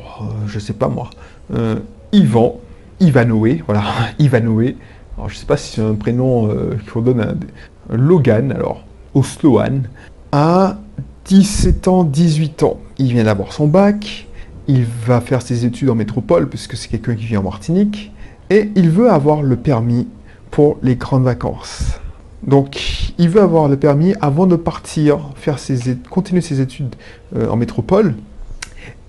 je 0.47 0.59
sais 0.59 0.73
pas 0.73 0.87
moi, 0.87 1.09
euh, 1.53 1.79
Ivan, 2.13 2.59
Ivanoé, 2.99 3.63
voilà, 3.65 3.83
Ivanoé. 4.19 4.77
Alors, 5.17 5.29
je 5.29 5.35
sais 5.35 5.45
pas 5.45 5.57
si 5.57 5.75
c'est 5.75 5.81
un 5.81 5.95
prénom 5.95 6.49
euh, 6.49 6.77
qu'on 6.91 7.01
donne 7.01 7.19
à 7.19 7.33
Logan, 7.95 8.51
alors, 8.51 8.85
Osloan, 9.13 9.83
à 10.31 10.77
17 11.25 11.87
ans, 11.87 12.03
18 12.03 12.63
ans. 12.63 12.79
Il 12.97 13.11
vient 13.13 13.25
d'avoir 13.25 13.51
son 13.51 13.67
bac, 13.67 14.27
il 14.67 14.85
va 15.05 15.21
faire 15.21 15.41
ses 15.41 15.65
études 15.65 15.89
en 15.89 15.95
métropole, 15.95 16.47
puisque 16.47 16.77
c'est 16.77 16.87
quelqu'un 16.87 17.15
qui 17.15 17.25
vit 17.25 17.37
en 17.37 17.43
Martinique 17.43 18.11
et 18.49 18.71
il 18.75 18.89
veut 18.89 19.09
avoir 19.09 19.41
le 19.41 19.55
permis 19.55 20.07
pour 20.51 20.77
les 20.83 20.95
grandes 20.95 21.23
vacances. 21.23 21.99
Donc, 22.45 23.13
il 23.17 23.29
veut 23.29 23.41
avoir 23.41 23.67
le 23.67 23.77
permis 23.77 24.13
avant 24.21 24.45
de 24.45 24.55
partir, 24.55 25.31
faire 25.35 25.59
ses, 25.59 25.97
continuer 26.09 26.41
ses 26.41 26.61
études 26.61 26.95
euh, 27.35 27.49
en 27.49 27.55
métropole. 27.55 28.15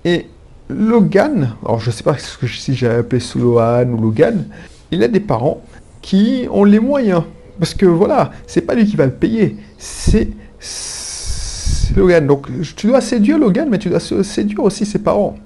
Et 0.05 0.27
Logan, 0.69 1.55
alors 1.63 1.79
je 1.79 1.89
ne 1.89 1.93
sais 1.93 2.03
pas 2.03 2.15
si 2.17 2.75
j'ai 2.75 2.87
appelé 2.87 3.19
Soloan 3.19 3.91
ou 3.91 4.01
Logan, 4.01 4.45
il 4.91 5.03
a 5.03 5.07
des 5.07 5.19
parents 5.19 5.61
qui 6.01 6.47
ont 6.51 6.63
les 6.63 6.79
moyens. 6.79 7.23
Parce 7.59 7.73
que 7.73 7.85
voilà, 7.85 8.31
c'est 8.47 8.61
pas 8.61 8.75
lui 8.75 8.85
qui 8.85 8.95
va 8.95 9.05
le 9.05 9.13
payer, 9.13 9.57
c'est 9.77 10.29
Logan. 11.95 12.27
Donc, 12.27 12.47
tu 12.75 12.87
dois 12.87 13.01
séduire 13.01 13.37
Logan, 13.37 13.67
mais 13.69 13.77
tu 13.77 13.89
dois 13.89 13.99
séduire 13.99 14.63
aussi 14.63 14.85
ses 14.85 14.99
parents. 14.99 15.37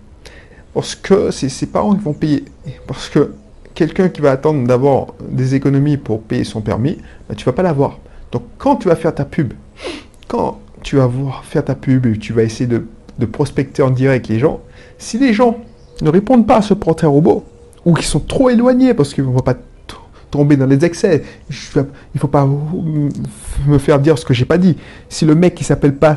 Parce 0.74 0.96
que 0.96 1.32
c'est 1.32 1.50
ses 1.50 1.68
parents 1.68 1.96
qui 1.96 2.04
vont 2.04 2.14
payer. 2.14 2.46
Parce 2.88 3.10
que 3.10 3.34
quelqu'un 3.74 4.10
qui 4.10 4.22
va 4.22 4.32
attendre 4.32 4.68
d'avoir 4.68 5.08
des 5.30 5.56
économies 5.56 5.98
pour 5.98 6.22
payer 6.22 6.44
son 6.44 6.62
permis, 6.62 6.98
ben, 7.28 7.36
tu 7.36 7.46
vas 7.46 7.54
pas 7.54 7.64
l'avoir. 7.64 8.00
Donc 8.32 8.44
quand 8.58 8.78
tu 8.78 8.88
vas 8.88 8.96
faire 8.96 9.14
ta 9.14 9.26
pub, 9.26 9.54
quand 10.28 10.60
tu 10.84 10.98
vas 10.98 11.10
faire 11.44 11.66
ta 11.66 11.76
pub 11.76 12.06
et 12.06 12.18
tu 12.18 12.34
vas 12.34 12.44
essayer 12.44 12.68
de, 12.68 12.86
prospecter 13.26 13.82
en 13.82 13.90
direct 13.90 14.28
les 14.28 14.40
gens, 14.40 14.62
si 15.00 15.18
les 15.18 15.34
gens 15.34 15.58
ne 16.01 16.10
répondent 16.10 16.46
pas 16.46 16.58
à 16.58 16.62
ce 16.62 16.75
portrait 16.75 17.08
robot, 17.08 17.44
ou 17.86 17.94
qu'ils 17.94 18.06
sont 18.06 18.20
trop 18.20 18.50
éloignés 18.50 18.94
parce 18.94 19.13
qu'ils 19.13 19.25
ne 19.25 19.32
vont 19.32 19.39
pas 19.39 19.56
tomber 20.29 20.58
dans 20.58 20.68
les 20.68 20.86
excès. 20.86 21.24
Il 21.50 22.20
faut 22.20 22.27
pas 22.27 22.48
me 23.68 23.77
faire 23.77 24.00
dire 24.00 24.18
ce 24.18 24.25
que 24.25 24.34
j'ai 24.34 24.46
pas 24.46 24.58
dit. 24.58 24.77
Si 25.10 25.25
le 25.25 25.36
mec 25.36 25.56
qui 25.56 25.63
s'appelle 25.63 25.96
pas 25.96 26.15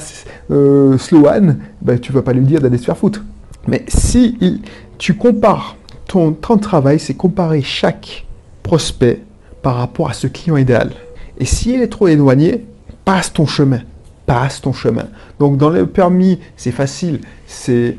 euh, 0.51 0.99
Sloan, 0.99 1.57
ben, 1.81 1.99
tu 1.99 2.13
vas 2.13 2.23
pas 2.23 2.33
lui 2.33 2.45
dire 2.45 2.61
d'aller 2.61 2.79
se 2.79 2.85
faire 2.85 2.97
foutre. 2.97 3.23
Mais 3.67 3.85
si 3.89 4.61
tu 4.99 5.15
compares 5.15 5.77
ton 6.07 6.33
temps 6.33 6.57
de 6.57 6.61
travail, 6.61 6.99
c'est 6.99 7.15
comparer 7.15 7.63
chaque 7.63 8.27
prospect 8.63 9.23
par 9.63 9.77
rapport 9.77 10.11
à 10.11 10.13
ce 10.13 10.27
client 10.27 10.57
idéal. 10.57 10.91
Et 11.39 11.45
s'il 11.45 11.81
est 11.81 11.89
trop 11.89 12.09
éloigné, 12.09 12.67
passe 13.05 13.33
ton 13.33 13.47
chemin. 13.47 13.81
Passe 14.27 14.61
ton 14.61 14.73
chemin. 14.73 15.07
Donc 15.39 15.57
dans 15.57 15.71
le 15.71 15.87
permis, 15.87 16.39
c'est 16.57 16.71
facile. 16.71 17.21
C'est 17.47 17.97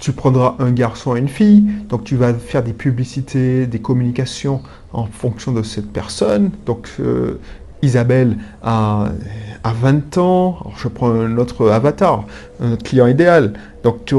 tu 0.00 0.12
prendras 0.12 0.56
un 0.58 0.72
garçon 0.72 1.16
et 1.16 1.18
une 1.18 1.28
fille, 1.28 1.64
donc 1.88 2.04
tu 2.04 2.16
vas 2.16 2.34
faire 2.34 2.62
des 2.62 2.74
publicités, 2.74 3.66
des 3.66 3.78
communications 3.78 4.60
en 4.92 5.06
fonction 5.06 5.52
de 5.52 5.62
cette 5.62 5.90
personne. 5.90 6.50
Donc 6.66 6.88
euh, 7.00 7.38
Isabelle 7.82 8.36
a, 8.62 9.12
20 9.64 10.18
ans, 10.18 10.72
je 10.76 10.88
prends 10.88 11.10
un 11.10 11.38
autre 11.38 11.70
avatar, 11.70 12.24
un 12.60 12.76
client 12.76 13.06
idéal. 13.06 13.54
Donc, 13.82 14.12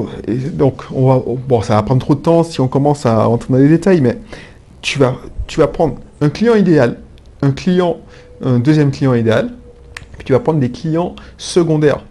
on 0.93 1.07
va, 1.07 1.23
bon, 1.47 1.61
ça 1.61 1.75
va 1.75 1.83
prendre 1.83 2.01
trop 2.01 2.15
de 2.15 2.19
temps 2.19 2.43
si 2.43 2.59
on 2.59 2.67
commence 2.67 3.05
à 3.05 3.27
entrer 3.29 3.53
dans 3.53 3.59
les 3.59 3.69
détails, 3.69 4.01
mais 4.01 4.17
tu 4.81 4.99
vas, 4.99 5.15
tu 5.47 5.59
vas 5.59 5.67
prendre 5.67 5.95
un 6.21 6.29
client 6.29 6.55
idéal, 6.55 6.97
un 7.41 7.51
client, 7.51 7.97
un 8.43 8.59
deuxième 8.59 8.91
client 8.91 9.13
idéal, 9.13 9.51
puis 10.17 10.25
tu 10.25 10.33
vas 10.33 10.39
prendre 10.39 10.59
des 10.59 10.71
clients 10.71 11.15
secondaires. 11.37 12.03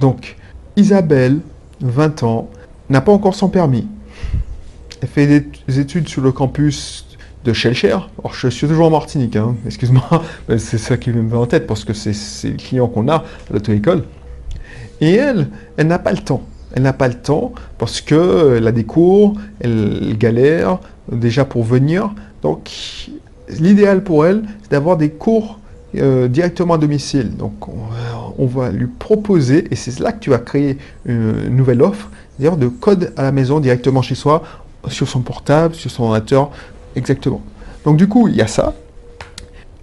Donc, 0.00 0.36
Isabelle, 0.76 1.40
20 1.80 2.22
ans, 2.22 2.50
n'a 2.90 3.00
pas 3.00 3.12
encore 3.12 3.34
son 3.34 3.48
permis. 3.48 3.86
Elle 5.00 5.08
fait 5.08 5.26
des 5.66 5.78
études 5.78 6.08
sur 6.08 6.22
le 6.22 6.32
campus 6.32 7.06
de 7.44 7.52
Shellshare. 7.52 8.10
Alors, 8.18 8.34
je 8.34 8.48
suis 8.48 8.66
toujours 8.66 8.86
en 8.86 8.90
Martinique, 8.90 9.36
hein, 9.36 9.56
excuse-moi, 9.66 10.22
c'est 10.58 10.78
ça 10.78 10.96
qui 10.96 11.10
me 11.10 11.22
met 11.22 11.36
en 11.36 11.46
tête 11.46 11.66
parce 11.66 11.84
que 11.84 11.92
c'est 11.92 12.48
le 12.48 12.56
client 12.56 12.88
qu'on 12.88 13.08
a 13.08 13.14
à 13.16 13.24
l'auto-école. 13.52 14.04
Et 15.00 15.14
elle, 15.14 15.48
elle 15.76 15.86
n'a 15.86 15.98
pas 15.98 16.12
le 16.12 16.18
temps. 16.18 16.42
Elle 16.74 16.82
n'a 16.82 16.92
pas 16.92 17.08
le 17.08 17.14
temps 17.14 17.52
parce 17.78 18.00
qu'elle 18.00 18.66
a 18.66 18.72
des 18.72 18.84
cours, 18.84 19.34
elle 19.60 20.16
galère 20.18 20.78
déjà 21.10 21.44
pour 21.44 21.62
venir. 21.62 22.14
Donc, 22.42 22.70
l'idéal 23.48 24.02
pour 24.02 24.26
elle, 24.26 24.42
c'est 24.62 24.72
d'avoir 24.72 24.96
des 24.96 25.10
cours 25.10 25.60
euh, 25.96 26.28
directement 26.28 26.74
à 26.74 26.78
domicile. 26.78 27.36
Donc, 27.36 27.68
on, 27.68 27.72
va 28.46 28.70
lui 28.70 28.86
proposer, 28.86 29.66
et 29.70 29.76
c'est 29.76 29.98
là 29.98 30.12
que 30.12 30.20
tu 30.20 30.30
vas 30.30 30.38
créer 30.38 30.78
une 31.06 31.56
nouvelle 31.56 31.82
offre, 31.82 32.10
c'est-à-dire 32.38 32.56
de 32.56 32.68
code 32.68 33.12
à 33.16 33.22
la 33.22 33.32
maison 33.32 33.60
directement 33.60 34.02
chez 34.02 34.14
soi, 34.14 34.42
sur 34.88 35.08
son 35.08 35.20
portable, 35.20 35.74
sur 35.74 35.90
son 35.90 36.04
ordinateur, 36.04 36.50
exactement. 36.96 37.42
Donc, 37.84 37.96
du 37.96 38.08
coup, 38.08 38.28
il 38.28 38.36
y 38.36 38.42
a 38.42 38.46
ça. 38.46 38.74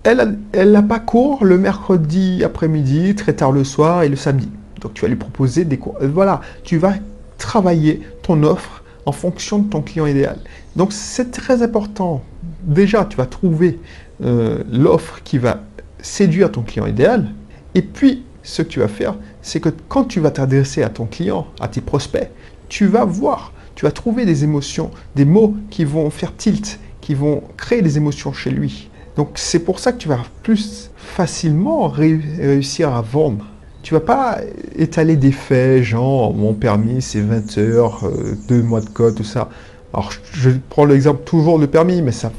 Elle 0.04 0.72
n'a 0.72 0.84
pas 0.84 1.00
cours 1.00 1.44
le 1.44 1.58
mercredi 1.58 2.44
après-midi, 2.44 3.16
très 3.16 3.34
tard 3.34 3.52
le 3.52 3.64
soir 3.64 4.04
et 4.04 4.10
le 4.10 4.16
samedi. 4.16 4.50
Donc, 4.82 4.94
tu 4.94 5.02
vas 5.02 5.08
lui 5.08 5.16
proposer 5.16 5.66
des 5.66 5.78
cours. 5.78 5.98
Voilà, 6.00 6.42
tu 6.64 6.78
vas 6.78 6.94
travailler 7.38 8.02
ton 8.22 8.44
offre 8.44 8.84
en 9.06 9.12
fonction 9.12 9.60
de 9.60 9.70
ton 9.70 9.82
client 9.82 10.06
idéal. 10.06 10.38
Donc, 10.76 10.94
c'est 10.94 11.32
très 11.32 11.64
important. 11.64 12.24
Déjà, 12.64 13.06
tu 13.06 13.18
vas 13.18 13.26
trouver 13.26 13.80
euh, 14.24 14.64
l'offre 14.72 15.22
qui 15.24 15.38
va 15.40 15.62
séduire 16.02 16.52
ton 16.52 16.62
client 16.62 16.86
idéal. 16.86 17.32
Et 17.74 17.82
puis, 17.82 18.24
ce 18.46 18.62
que 18.62 18.68
tu 18.70 18.80
vas 18.80 18.88
faire, 18.88 19.16
c'est 19.42 19.60
que 19.60 19.70
quand 19.90 20.06
tu 20.06 20.20
vas 20.20 20.32
t'adresser 20.32 20.84
à 20.84 20.90
ton 20.90 21.06
client, 21.06 21.48
à 21.60 21.68
tes 21.68 21.82
prospects, 21.82 22.30
tu 22.70 22.88
vas 22.88 23.04
voir, 23.04 23.52
tu 23.76 23.86
vas 23.86 23.92
trouver 23.92 24.26
des 24.26 24.44
émotions, 24.44 24.92
des 25.16 25.26
mots 25.26 25.56
qui 25.70 25.84
vont 25.84 26.10
faire 26.10 26.36
tilt, 26.36 26.80
qui 27.02 27.14
vont 27.14 27.44
créer 27.58 27.82
des 27.82 27.98
émotions 27.98 28.32
chez 28.32 28.52
lui. 28.52 28.90
Donc 29.18 29.32
c'est 29.36 29.60
pour 29.60 29.80
ça 29.80 29.92
que 29.92 29.98
tu 29.98 30.08
vas 30.08 30.20
plus 30.44 30.92
facilement 30.98 31.88
réussir 31.88 32.94
à 32.94 33.02
vendre. 33.02 33.46
Tu 33.82 33.94
vas 33.94 34.00
pas 34.00 34.40
étaler 34.76 35.16
des 35.16 35.32
faits, 35.32 35.84
genre 35.84 36.34
mon 36.34 36.54
permis 36.54 37.02
c'est 37.02 37.22
20 37.22 37.58
heures, 37.60 38.10
2 38.48 38.56
euh, 38.56 38.64
mois 38.64 38.82
de 38.82 38.90
code, 38.90 39.16
tout 39.16 39.24
ça. 39.24 39.50
Alors 39.94 40.12
je 40.34 40.50
prends 40.70 40.86
l'exemple 40.86 41.24
toujours 41.24 41.58
le 41.58 41.68
permis, 41.68 42.02
mais 42.02 42.12
ça 42.12 42.32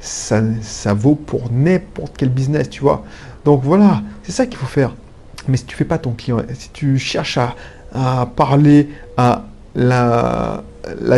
ça, 0.00 0.42
ça 0.60 0.94
vaut 0.94 1.14
pour 1.14 1.50
n'importe 1.52 2.14
quel 2.16 2.30
business, 2.30 2.68
tu 2.68 2.80
vois. 2.80 3.04
Donc 3.44 3.62
voilà, 3.62 4.02
c'est 4.24 4.32
ça 4.32 4.46
qu'il 4.46 4.56
faut 4.56 4.66
faire. 4.66 4.94
Mais 5.48 5.56
si 5.56 5.64
tu 5.64 5.76
fais 5.76 5.84
pas 5.84 5.98
ton 5.98 6.12
client, 6.12 6.38
si 6.54 6.70
tu 6.70 6.98
cherches 6.98 7.38
à, 7.38 8.26
parler 8.36 8.88
à 9.16 9.44
la, 9.74 10.62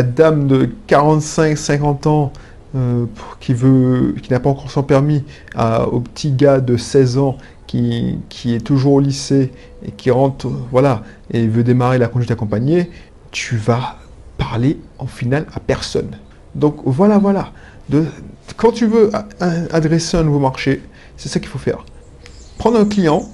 dame 0.03 0.47
de 0.47 0.69
45-50 0.87 2.07
ans 2.07 2.33
euh, 2.75 3.05
qui 3.39 3.53
veut, 3.53 4.15
qui 4.21 4.31
n'a 4.31 4.39
pas 4.39 4.49
encore 4.49 4.71
son 4.71 4.83
permis, 4.83 5.23
au 5.57 5.99
petit 5.99 6.31
gars 6.31 6.59
de 6.59 6.77
16 6.77 7.17
ans 7.17 7.37
qui, 7.67 8.19
qui, 8.29 8.55
est 8.55 8.61
toujours 8.61 8.93
au 8.93 8.99
lycée 8.99 9.51
et 9.85 9.91
qui 9.91 10.11
rentre, 10.11 10.47
voilà, 10.71 11.03
et 11.31 11.47
veut 11.47 11.63
démarrer 11.63 11.97
la 11.97 12.07
conduite 12.07 12.31
accompagnée, 12.31 12.89
tu 13.31 13.57
vas 13.57 13.97
parler 14.37 14.79
en 14.97 15.07
final 15.07 15.45
à 15.53 15.59
personne. 15.59 16.11
Donc 16.55 16.77
voilà, 16.85 17.17
voilà 17.17 17.51
quand 18.57 18.71
tu 18.71 18.85
veux 18.85 19.11
adresser 19.39 20.17
un 20.17 20.23
nouveau 20.23 20.39
marché, 20.39 20.81
c'est 21.17 21.29
ça 21.29 21.39
qu'il 21.39 21.49
faut 21.49 21.59
faire. 21.59 21.85
Prendre 22.57 22.79
un 22.79 22.85
client, 22.85 23.29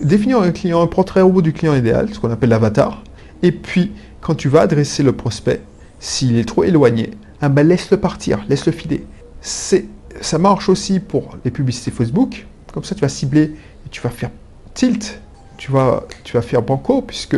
définir 0.00 0.40
un 0.40 0.50
client, 0.50 0.82
un 0.82 0.86
portrait 0.86 1.20
robot 1.20 1.42
du 1.42 1.52
client 1.52 1.74
idéal, 1.74 2.08
ce 2.12 2.18
qu'on 2.18 2.30
appelle 2.30 2.50
l'avatar, 2.50 3.02
et 3.42 3.52
puis 3.52 3.92
quand 4.20 4.34
tu 4.34 4.48
vas 4.48 4.62
adresser 4.62 5.02
le 5.02 5.12
prospect, 5.12 5.60
s'il 6.00 6.36
est 6.36 6.48
trop 6.48 6.64
éloigné, 6.64 7.10
ah 7.40 7.48
ben 7.48 7.66
laisse-le 7.66 7.98
partir, 7.98 8.44
laisse-le 8.48 8.72
filer. 8.72 9.04
ça 9.40 10.38
marche 10.38 10.68
aussi 10.68 11.00
pour 11.00 11.36
les 11.44 11.50
publicités 11.50 11.90
Facebook. 11.90 12.46
Comme 12.72 12.84
ça, 12.84 12.94
tu 12.94 13.00
vas 13.00 13.08
cibler 13.08 13.42
et 13.44 13.88
tu 13.90 14.00
vas 14.00 14.10
faire 14.10 14.30
tilt. 14.74 15.20
Tu 15.56 15.70
vas, 15.70 16.04
tu 16.24 16.34
vas 16.34 16.42
faire 16.42 16.62
banco 16.62 17.00
puisque 17.00 17.36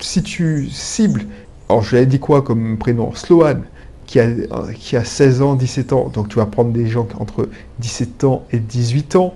si 0.00 0.22
tu 0.22 0.68
cibles, 0.70 1.24
alors 1.68 1.82
je 1.82 1.96
l'ai 1.96 2.06
dit 2.06 2.18
quoi 2.18 2.42
comme 2.42 2.76
prénom, 2.76 3.14
Sloan, 3.14 3.62
qui 4.06 4.20
a, 4.20 4.28
qui 4.74 4.96
a 4.96 5.04
16 5.04 5.42
ans, 5.42 5.54
17 5.54 5.92
ans. 5.92 6.10
Donc 6.12 6.28
tu 6.28 6.36
vas 6.36 6.46
prendre 6.46 6.72
des 6.72 6.86
gens 6.86 7.08
entre 7.18 7.48
17 7.78 8.24
ans 8.24 8.44
et 8.52 8.58
18 8.58 9.16
ans 9.16 9.34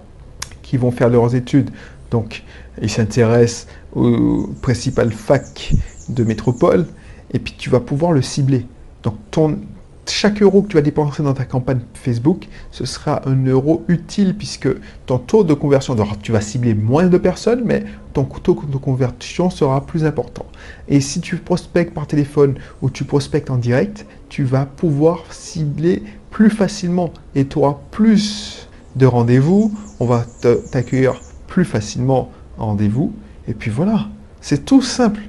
qui 0.68 0.76
vont 0.76 0.90
faire 0.90 1.08
leurs 1.08 1.34
études. 1.34 1.70
Donc 2.10 2.42
ils 2.82 2.90
s'intéressent 2.90 3.66
aux 3.94 4.50
principales 4.60 5.12
facs 5.12 5.72
de 6.10 6.25
métropole 6.25 6.87
et 7.32 7.38
puis 7.38 7.54
tu 7.56 7.70
vas 7.70 7.80
pouvoir 7.80 8.12
le 8.12 8.20
cibler. 8.20 8.66
Donc 9.02 9.14
ton, 9.30 9.58
chaque 10.06 10.42
euro 10.42 10.62
que 10.62 10.68
tu 10.68 10.76
vas 10.76 10.82
dépenser 10.82 11.22
dans 11.22 11.32
ta 11.32 11.44
campagne 11.44 11.80
Facebook, 11.94 12.48
ce 12.70 12.84
sera 12.84 13.26
un 13.26 13.46
euro 13.46 13.84
utile 13.88 14.37
puisque 14.37 14.68
ton 15.06 15.18
taux 15.18 15.42
de 15.42 15.54
conversion, 15.54 15.96
tu 16.22 16.32
vas 16.32 16.40
cibler 16.42 16.75
moins 16.75 17.06
de 17.06 17.18
personnes, 17.18 17.62
mais 17.64 17.84
ton 18.12 18.25
taux 18.25 18.62
de 18.70 18.76
conversion 18.76 19.48
sera 19.48 19.87
plus 19.87 20.04
important. 20.04 20.46
Et 20.88 21.00
si 21.00 21.20
tu 21.20 21.37
prospectes 21.37 21.94
par 21.94 22.06
téléphone 22.06 22.56
ou 22.82 22.90
tu 22.90 23.04
prospectes 23.04 23.50
en 23.50 23.56
direct, 23.56 24.04
tu 24.28 24.44
vas 24.44 24.66
pouvoir 24.66 25.25
cibler 25.30 26.02
plus 26.30 26.50
facilement 26.50 27.10
et 27.34 27.46
tu 27.46 27.58
auras 27.58 27.78
plus 27.90 28.67
de 28.97 29.07
rendez-vous. 29.07 29.73
On 30.00 30.07
va 30.07 30.25
t'accueillir 30.71 31.21
plus 31.47 31.64
facilement 31.64 32.30
en 32.59 32.66
rendez-vous. 32.66 33.12
Et 33.47 33.54
puis 33.54 33.71
voilà, 33.71 34.09
c'est 34.40 34.64
tout 34.64 34.83
simple. 34.83 35.21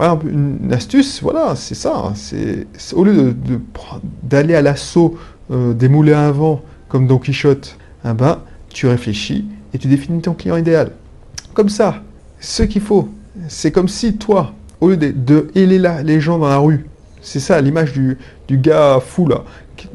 Une 0.00 0.72
astuce, 0.72 1.22
voilà, 1.22 1.54
c'est 1.56 1.74
ça. 1.74 1.94
Hein. 1.96 2.12
C'est 2.14 2.66
au 2.94 3.04
lieu 3.04 3.34
d'aller 4.22 4.54
à 4.54 4.62
l'assaut 4.62 5.16
euh, 5.50 5.72
des 5.72 5.88
moulins 5.88 6.28
à 6.28 6.30
vent 6.30 6.62
comme 6.88 7.06
Don 7.06 7.18
Quichotte, 7.18 7.76
eh 8.04 8.12
ben, 8.12 8.40
tu 8.70 8.86
réfléchis 8.86 9.46
et 9.72 9.78
tu 9.78 9.88
définis 9.88 10.22
ton 10.22 10.34
client 10.34 10.56
idéal. 10.56 10.92
Comme 11.54 11.68
ça, 11.68 12.02
ce 12.40 12.62
qu'il 12.62 12.82
faut, 12.82 13.08
c'est 13.48 13.72
comme 13.72 13.88
si 13.88 14.16
toi, 14.16 14.54
au 14.80 14.90
lieu 14.90 14.96
de, 14.96 15.10
de 15.10 15.50
les 15.54 16.20
gens 16.20 16.38
dans 16.38 16.48
la 16.48 16.58
rue, 16.58 16.86
c'est 17.20 17.40
ça 17.40 17.60
l'image 17.60 17.92
du, 17.92 18.18
gars 18.50 19.00
fou 19.00 19.26
là, 19.26 19.44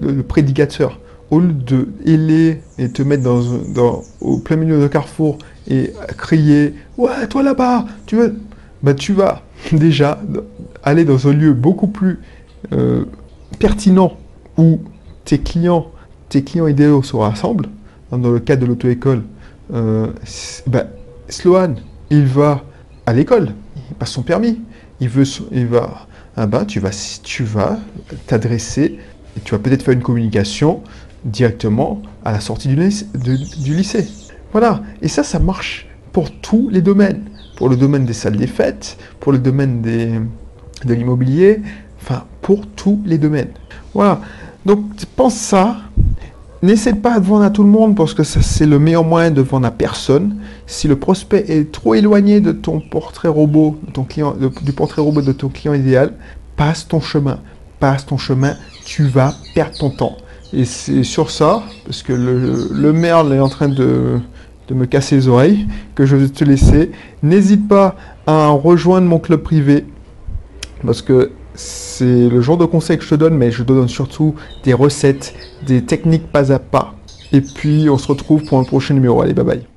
le, 0.01 0.23
prédicateur, 0.23 0.99
au 1.31 1.39
lieu 1.39 1.53
de 1.53 1.89
héler 2.05 2.61
et 2.77 2.89
te 2.89 3.01
mettre 3.01 3.23
dans, 3.23 4.03
au 4.21 4.39
plein 4.39 4.55
milieu 4.55 4.81
de 4.81 4.87
carrefour 4.87 5.37
et 5.67 5.93
crier 6.17 6.73
Ouais, 6.97 7.27
toi 7.27 7.43
là-bas, 7.43 7.85
tu 8.05 8.15
veux? 8.15 8.39
Bah, 8.81 8.93
tu 8.93 9.13
vas 9.13 9.43
déjà 9.71 10.19
aller 10.83 11.05
dans 11.05 11.27
un 11.27 11.33
lieu 11.33 11.53
beaucoup 11.53 11.87
plus 11.87 12.19
euh, 12.73 13.05
pertinent 13.59 14.17
où 14.57 14.79
tes 15.25 15.39
clients, 15.39 15.87
tes 16.29 16.43
clients 16.43 16.67
idéaux 16.67 17.03
se 17.03 17.15
rassemblent. 17.15 17.69
Dans 18.11 18.31
le 18.31 18.39
cadre 18.39 18.63
de 18.63 18.67
l'auto-école, 18.67 19.23
euh, 19.71 20.07
bah, 20.65 20.85
Sloan, 21.27 21.75
il 22.09 22.25
va 22.25 22.63
à 23.05 23.13
l'école, 23.13 23.53
il 23.89 23.95
passe 23.95 24.11
son 24.11 24.23
permis, 24.23 24.59
il, 24.99 25.09
veut, 25.09 25.25
il 25.51 25.67
va, 25.67 26.07
ah 26.35 26.47
bah, 26.47 26.65
tu 26.65 26.79
vas, 26.79 26.89
tu 27.23 27.43
vas 27.43 27.77
t'adresser, 28.25 28.97
tu 29.43 29.51
vas 29.51 29.59
peut-être 29.59 29.83
faire 29.83 29.93
une 29.93 30.01
communication 30.01 30.81
directement 31.25 32.01
à 32.23 32.31
la 32.31 32.39
sortie 32.39 32.69
du 32.69 33.75
lycée. 33.75 34.07
Voilà, 34.51 34.81
et 35.01 35.07
ça, 35.07 35.23
ça 35.23 35.39
marche 35.39 35.87
pour 36.11 36.31
tous 36.31 36.69
les 36.69 36.81
domaines 36.81 37.29
pour 37.59 37.67
le 37.67 37.75
domaine 37.75 38.05
des 38.05 38.13
salles 38.13 38.37
des 38.37 38.47
fêtes, 38.47 38.97
pour 39.19 39.33
le 39.33 39.37
domaine 39.37 39.81
des, 39.81 40.13
de 40.85 40.93
l'immobilier, 40.93 41.61
enfin 42.01 42.23
pour 42.41 42.65
tous 42.65 43.01
les 43.05 43.17
domaines. 43.17 43.49
Voilà. 43.93 44.21
Donc, 44.65 44.79
pense 45.17 45.35
ça. 45.35 45.75
N'essaie 46.61 46.93
pas 46.93 47.19
de 47.19 47.25
vendre 47.25 47.43
à 47.43 47.49
tout 47.49 47.63
le 47.63 47.69
monde 47.69 47.95
parce 47.95 48.13
que 48.13 48.23
c'est 48.23 48.65
le 48.65 48.79
meilleur 48.79 49.03
moyen 49.03 49.31
de 49.31 49.41
vendre 49.41 49.67
à 49.67 49.71
personne. 49.71 50.37
Si 50.67 50.87
le 50.87 50.97
prospect 50.97 51.45
est 51.49 51.71
trop 51.71 51.95
éloigné 51.95 52.39
de 52.39 52.53
ton 52.53 52.79
portrait 52.79 53.27
robot, 53.27 53.77
de 53.85 53.91
ton 53.91 54.03
client, 54.05 54.35
du 54.61 54.71
portrait 54.71 55.01
robot 55.01 55.21
de 55.21 55.33
ton 55.33 55.49
client 55.49 55.73
idéal, 55.73 56.13
passe 56.55 56.87
ton 56.87 57.01
chemin. 57.01 57.39
Passe 57.81 58.05
ton 58.05 58.17
chemin, 58.17 58.55
tu 58.85 59.03
vas 59.03 59.33
perdre 59.53 59.77
ton 59.77 59.89
temps. 59.89 60.17
Et 60.51 60.65
c'est 60.65 61.03
sur 61.03 61.29
ça, 61.29 61.63
parce 61.85 62.01
que 62.01 62.13
le, 62.13 62.69
le 62.71 62.93
merle 62.93 63.33
est 63.33 63.39
en 63.39 63.49
train 63.49 63.69
de, 63.69 64.19
de 64.67 64.73
me 64.73 64.85
casser 64.85 65.15
les 65.15 65.27
oreilles, 65.27 65.67
que 65.95 66.05
je 66.05 66.15
vais 66.15 66.29
te 66.29 66.43
laisser. 66.43 66.91
N'hésite 67.21 67.67
pas 67.67 67.95
à 68.25 68.47
rejoindre 68.49 69.07
mon 69.07 69.19
club 69.19 69.41
privé, 69.41 69.85
parce 70.85 71.01
que 71.01 71.31
c'est 71.53 72.29
le 72.29 72.41
genre 72.41 72.57
de 72.57 72.65
conseils 72.65 72.97
que 72.97 73.03
je 73.03 73.09
te 73.09 73.15
donne, 73.15 73.35
mais 73.35 73.51
je 73.51 73.63
te 73.63 73.73
donne 73.73 73.89
surtout 73.89 74.35
des 74.63 74.73
recettes, 74.73 75.35
des 75.65 75.83
techniques 75.83 76.31
pas 76.31 76.51
à 76.51 76.59
pas. 76.59 76.95
Et 77.31 77.41
puis 77.41 77.89
on 77.89 77.97
se 77.97 78.07
retrouve 78.07 78.43
pour 78.43 78.59
un 78.59 78.63
prochain 78.63 78.93
numéro. 78.93 79.21
Allez, 79.21 79.33
bye 79.33 79.45
bye. 79.45 79.68